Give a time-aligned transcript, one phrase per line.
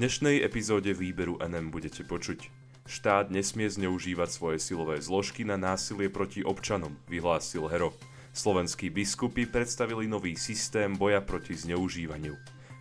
[0.00, 2.48] dnešnej epizóde výberu NM budete počuť.
[2.88, 7.92] Štát nesmie zneužívať svoje silové zložky na násilie proti občanom, vyhlásil Hero.
[8.32, 12.32] Slovenskí biskupy predstavili nový systém boja proti zneužívaniu.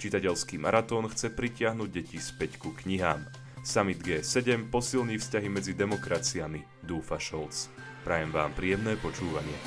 [0.00, 3.28] Čitateľský maratón chce pritiahnuť deti späť ku knihám.
[3.60, 7.68] Summit G7 posilní vzťahy medzi demokraciami, dúfa Scholz.
[8.08, 9.60] Prajem vám príjemné počúvanie.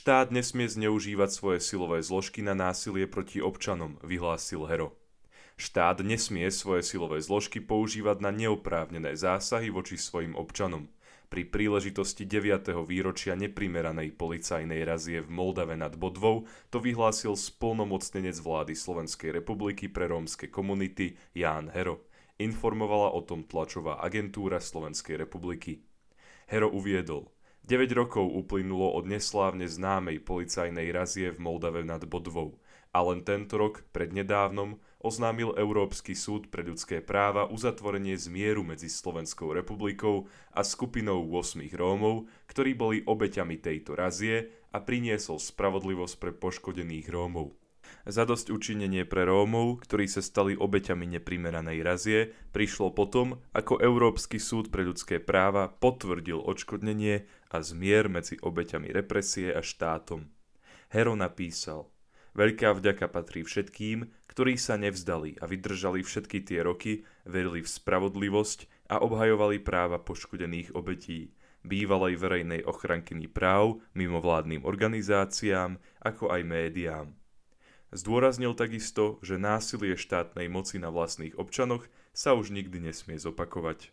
[0.00, 4.96] Štát nesmie zneužívať svoje silové zložky na násilie proti občanom, vyhlásil Hero.
[5.60, 10.88] Štát nesmie svoje silové zložky používať na neoprávnené zásahy voči svojim občanom.
[11.28, 12.80] Pri príležitosti 9.
[12.88, 20.08] výročia neprimeranej policajnej razie v Moldave nad Bodvou to vyhlásil spolnomocnenec vlády Slovenskej republiky pre
[20.08, 22.08] rómske komunity Ján Hero.
[22.40, 25.84] Informovala o tom tlačová agentúra Slovenskej republiky.
[26.48, 27.28] Hero uviedol–
[27.64, 32.60] 9 rokov uplynulo od neslávne známej policajnej razie v Moldave nad Bodvou
[32.90, 39.54] a len tento rok, prednedávnom, oznámil Európsky súd pre ľudské práva uzatvorenie zmieru medzi Slovenskou
[39.54, 47.06] republikou a skupinou 8 Rómov, ktorí boli obeťami tejto razie a priniesol spravodlivosť pre poškodených
[47.08, 47.54] Rómov.
[48.06, 52.18] Zadosť učinenie pre Rómov, ktorí sa stali obeťami neprimeranej razie,
[52.54, 59.50] prišlo potom, ako Európsky súd pre ľudské práva potvrdil odškodnenie a zmier medzi obeťami represie
[59.50, 60.30] a štátom.
[60.90, 61.90] Hero napísal
[62.30, 68.88] Veľká vďaka patrí všetkým, ktorí sa nevzdali a vydržali všetky tie roky, verili v spravodlivosť
[68.94, 71.34] a obhajovali práva poškodených obetí,
[71.66, 77.08] bývalej verejnej ochrankyni práv, mimovládnym organizáciám, ako aj médiám.
[77.90, 83.90] Zdôraznil takisto, že násilie štátnej moci na vlastných občanoch sa už nikdy nesmie zopakovať.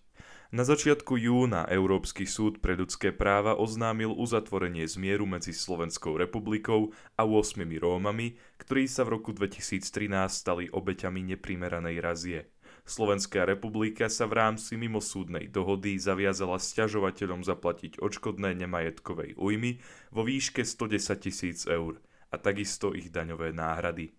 [0.47, 7.27] Na začiatku júna Európsky súd pre ľudské práva oznámil uzatvorenie zmieru medzi Slovenskou republikou a
[7.27, 9.83] 8 Rómami, ktorí sa v roku 2013
[10.31, 12.39] stali obeťami neprimeranej razie.
[12.87, 19.83] Slovenská republika sa v rámci mimosúdnej dohody zaviazala sťažovateľom zaplatiť odškodné nemajetkovej újmy
[20.15, 21.99] vo výške 110 tisíc eur
[22.31, 24.15] a takisto ich daňové náhrady.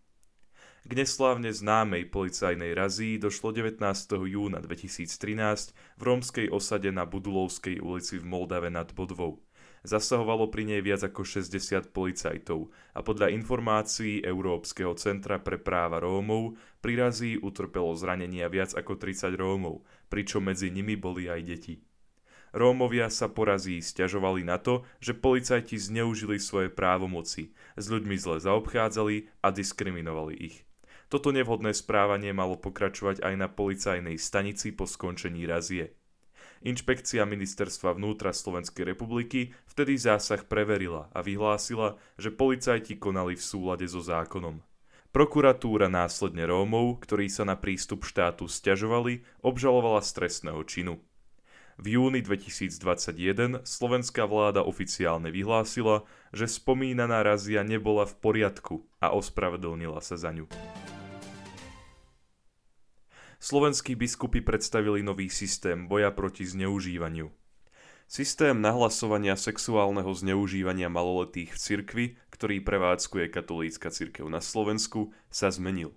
[0.87, 3.83] K neslávne známej policajnej razii došlo 19.
[4.31, 9.43] júna 2013 v rómskej osade na Budulovskej ulici v Moldave nad Bodvou.
[9.83, 16.55] Zasahovalo pri nej viac ako 60 policajtov a podľa informácií Európskeho centra pre práva Rómov
[16.79, 21.75] pri razii utrpelo zranenia viac ako 30 Rómov, pričom medzi nimi boli aj deti.
[22.55, 29.43] Rómovia sa porazí stiažovali na to, že policajti zneužili svoje právomoci, s ľuďmi zle zaobchádzali
[29.43, 30.68] a diskriminovali ich.
[31.09, 35.97] Toto nevhodné správanie malo pokračovať aj na policajnej stanici po skončení razie.
[36.61, 43.87] Inšpekcia ministerstva vnútra Slovenskej republiky vtedy zásah preverila a vyhlásila, že policajti konali v súlade
[43.87, 44.61] so zákonom.
[45.09, 51.01] Prokuratúra následne Rómov, ktorí sa na prístup štátu stiažovali, obžalovala z trestného činu.
[51.79, 56.05] V júni 2021 slovenská vláda oficiálne vyhlásila,
[56.35, 60.51] že spomínaná razia nebola v poriadku a ospravedlnila sa za ňu.
[63.39, 67.31] Slovenskí biskupy predstavili nový systém boja proti zneužívaniu.
[68.11, 75.95] Systém nahlasovania sexuálneho zneužívania maloletých v cirkvi, ktorý prevádzkuje katolícka cirkev na Slovensku, sa zmenil.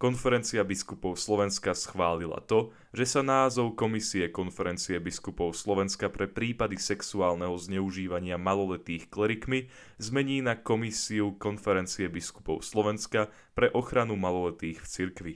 [0.00, 7.52] Konferencia biskupov Slovenska schválila to, že sa názov Komisie Konferencie biskupov Slovenska pre prípady sexuálneho
[7.60, 9.68] zneužívania maloletých klerikmi
[10.00, 15.34] zmení na Komisiu Konferencie biskupov Slovenska pre ochranu maloletých v cirkvi.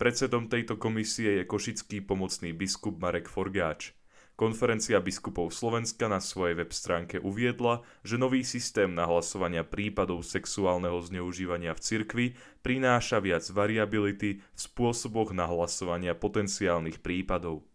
[0.00, 3.92] Predsedom tejto komisie je košický pomocný biskup Marek Forgáč–
[4.40, 11.76] Konferencia biskupov Slovenska na svojej web stránke uviedla, že nový systém nahlasovania prípadov sexuálneho zneužívania
[11.76, 12.26] v cirkvi
[12.64, 17.68] prináša viac variability v spôsoboch nahlasovania potenciálnych prípadov.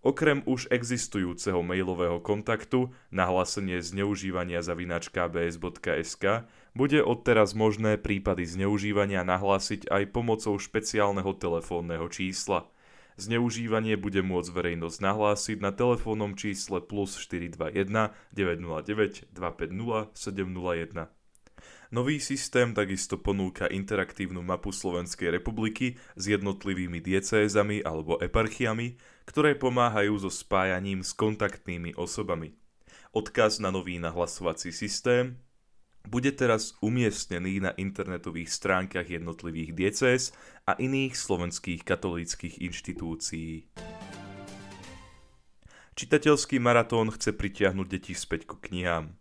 [0.00, 10.12] Okrem už existujúceho mailového kontaktu nahlásenie zneužívania zavinačka.bs.sk bude odteraz možné prípady zneužívania nahlásiť aj
[10.12, 12.66] pomocou špeciálneho telefónneho čísla–
[13.14, 21.06] Zneužívanie bude môcť verejnosť nahlásiť na telefónnom čísle plus 421 909 250 701.
[21.94, 28.98] Nový systém takisto ponúka interaktívnu mapu Slovenskej republiky s jednotlivými diecézami alebo eparchiami,
[29.30, 32.58] ktoré pomáhajú so spájaním s kontaktnými osobami.
[33.14, 35.38] Odkaz na nový nahlasovací systém
[36.08, 40.22] bude teraz umiestnený na internetových stránkach jednotlivých diecéz
[40.68, 43.68] a iných slovenských katolíckých inštitúcií.
[45.94, 49.14] Čitateľský maratón chce pritiahnuť deti späť ku knihám.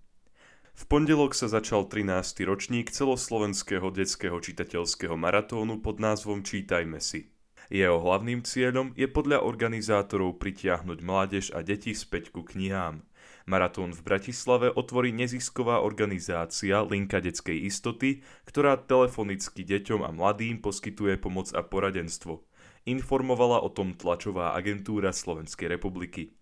[0.73, 2.49] V pondelok sa začal 13.
[2.49, 7.29] ročník celoslovenského detského čitateľského maratónu pod názvom Čítajme si.
[7.69, 13.05] Jeho hlavným cieľom je podľa organizátorov pritiahnuť mládež a deti späť ku knihám.
[13.43, 21.19] Maratón v Bratislave otvorí nezisková organizácia Linka detskej istoty, ktorá telefonicky deťom a mladým poskytuje
[21.19, 22.43] pomoc a poradenstvo.
[22.87, 26.35] Informovala o tom tlačová agentúra Slovenskej republiky.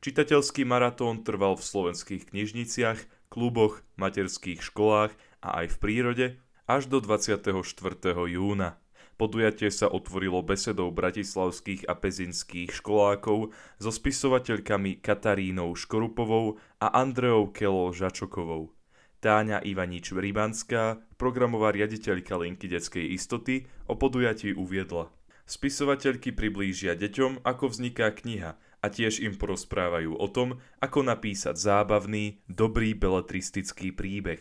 [0.00, 5.12] Čitateľský maratón trval v slovenských knižniciach, kluboch, materských školách
[5.44, 6.26] a aj v prírode
[6.64, 7.52] až do 24.
[8.28, 8.80] júna.
[9.20, 17.92] Podujatie sa otvorilo besedou bratislavských a pezinských školákov so spisovateľkami Katarínou Škorupovou a Andreou Kelo
[17.92, 18.72] Žačokovou.
[19.20, 25.12] Táňa Ivanič Rybanská, programová riaditeľka linky detskej istoty, o podujatí uviedla.
[25.44, 32.40] Spisovateľky priblížia deťom, ako vzniká kniha a tiež im porozprávajú o tom, ako napísať zábavný,
[32.48, 34.40] dobrý beletristický príbeh.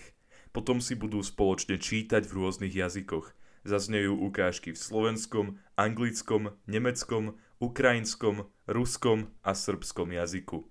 [0.55, 3.35] Potom si budú spoločne čítať v rôznych jazykoch.
[3.67, 10.63] Zaznejú ukážky v slovenskom, anglickom, nemeckom, ukrajinskom, ruskom a srbskom jazyku.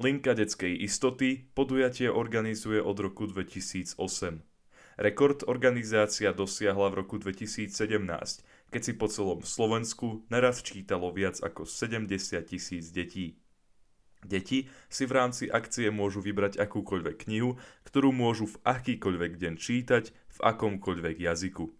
[0.00, 4.00] Linka detskej istoty podujatie organizuje od roku 2008.
[5.00, 7.68] Rekord organizácia dosiahla v roku 2017,
[8.68, 12.08] keď si po celom Slovensku naraz čítalo viac ako 70
[12.48, 13.40] tisíc detí.
[14.20, 17.56] Deti si v rámci akcie môžu vybrať akúkoľvek knihu,
[17.88, 21.79] ktorú môžu v akýkoľvek deň čítať v akomkoľvek jazyku.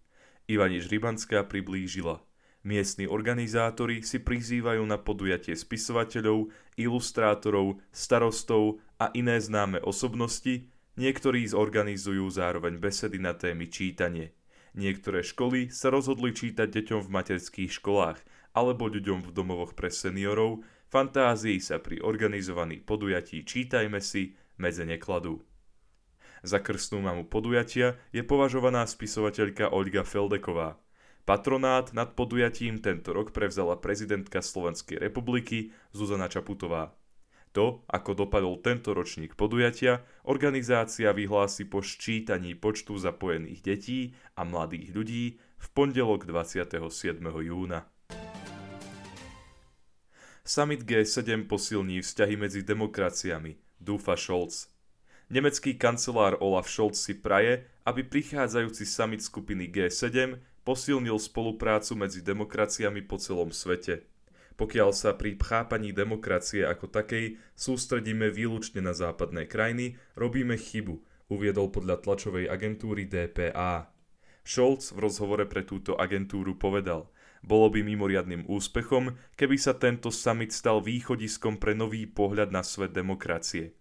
[0.51, 2.19] Ivaniš Rybanská priblížila.
[2.67, 10.67] Miestni organizátori si prizývajú na podujatie spisovateľov, ilustrátorov, starostov a iné známe osobnosti,
[10.99, 14.35] niektorí zorganizujú zároveň besedy na témy čítanie–
[14.71, 18.23] Niektoré školy sa rozhodli čítať deťom v materských školách
[18.55, 25.43] alebo ľuďom v domovoch pre seniorov, fantázii sa pri organizovaných podujatí Čítajme si medze nekladú.
[26.41, 30.81] Za krstnú mamu podujatia je považovaná spisovateľka Olga Feldeková.
[31.29, 36.97] Patronát nad podujatím tento rok prevzala prezidentka Slovenskej republiky Zuzana Čaputová.
[37.53, 44.01] To, ako dopadol tento ročník podujatia, organizácia vyhlási po ščítaní počtu zapojených detí
[44.39, 45.25] a mladých ľudí
[45.59, 46.79] v pondelok 27.
[47.21, 47.85] júna.
[50.47, 54.80] Summit G7 posilní vzťahy medzi demokraciami, dúfa Scholz.
[55.31, 63.07] Nemecký kancelár Olaf Scholz si praje, aby prichádzajúci summit skupiny G7 posilnil spoluprácu medzi demokraciami
[63.07, 64.11] po celom svete
[64.61, 71.01] pokiaľ sa pri chápaní demokracie ako takej sústredíme výlučne na západné krajiny, robíme chybu,
[71.33, 73.89] uviedol podľa tlačovej agentúry DPA.
[74.45, 77.09] Scholz v rozhovore pre túto agentúru povedal,
[77.41, 82.93] bolo by mimoriadným úspechom, keby sa tento summit stal východiskom pre nový pohľad na svet
[82.93, 83.80] demokracie.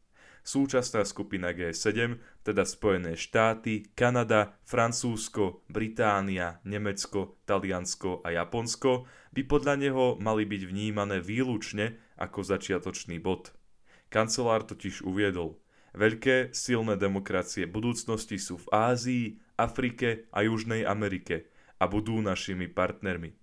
[0.50, 9.78] Súčasná skupina G7, teda Spojené štáty, Kanada, Francúzsko, Británia, Nemecko, Taliansko a Japonsko, by podľa
[9.78, 13.54] neho mali byť vnímané výlučne ako začiatočný bod.
[14.10, 15.62] Kancelár totiž uviedol,
[15.94, 21.46] veľké silné demokracie budúcnosti sú v Ázii, Afrike a Južnej Amerike
[21.78, 23.38] a budú našimi partnermi.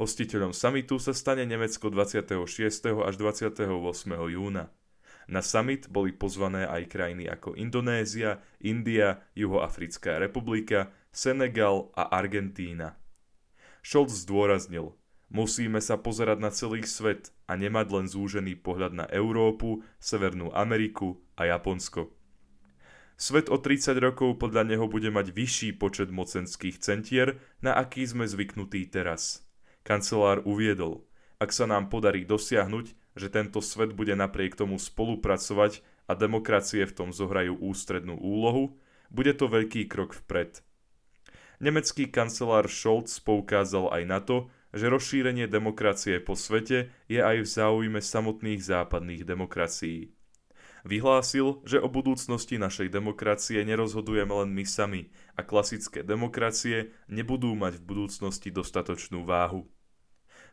[0.00, 2.32] Hostiteľom samitu sa stane Nemecko 26.
[3.04, 3.60] až 28.
[4.08, 4.72] júna.
[5.26, 12.94] Na summit boli pozvané aj krajiny ako Indonézia, India, Juhoafrická republika, Senegal a Argentína.
[13.82, 14.94] Scholz zdôraznil,
[15.30, 21.18] musíme sa pozerať na celý svet a nemať len zúžený pohľad na Európu, Severnú Ameriku
[21.34, 22.14] a Japonsko.
[23.16, 28.28] Svet o 30 rokov podľa neho bude mať vyšší počet mocenských centier, na aký sme
[28.28, 29.42] zvyknutí teraz.
[29.82, 31.08] Kancelár uviedol,
[31.40, 36.92] ak sa nám podarí dosiahnuť, že tento svet bude napriek tomu spolupracovať a demokracie v
[36.94, 38.76] tom zohrajú ústrednú úlohu,
[39.10, 40.60] bude to veľký krok vpred.
[41.56, 47.48] Nemecký kancelár Scholz poukázal aj na to, že rozšírenie demokracie po svete je aj v
[47.48, 50.12] záujme samotných západných demokracií.
[50.86, 57.82] Vyhlásil, že o budúcnosti našej demokracie nerozhodujeme len my sami a klasické demokracie nebudú mať
[57.82, 59.66] v budúcnosti dostatočnú váhu.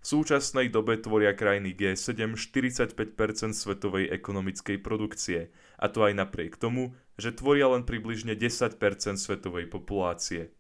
[0.03, 2.91] V súčasnej dobe tvoria krajiny G7 45%
[3.55, 5.48] svetovej ekonomickej produkcie,
[5.79, 8.75] a to aj napriek tomu, že tvoria len približne 10%
[9.15, 10.51] svetovej populácie.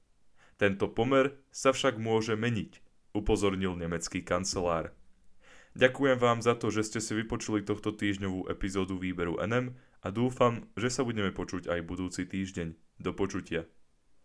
[0.55, 2.79] Tento pomer sa však môže meniť,
[3.11, 4.95] upozornil nemecký kancelár.
[5.75, 10.71] Ďakujem vám za to, že ste si vypočuli tohto týždňovú epizódu výberu NM a dúfam,
[10.79, 12.79] že sa budeme počuť aj budúci týždeň.
[13.03, 13.67] Do počutia.